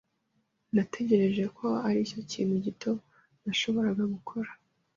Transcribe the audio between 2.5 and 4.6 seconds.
gito nashoboraga gukora.